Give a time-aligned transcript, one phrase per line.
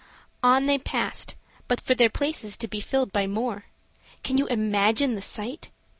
[0.41, 1.35] On they passed,
[1.67, 3.65] but for their places to be filled by more.
[4.23, 5.69] Can you imagine the sight?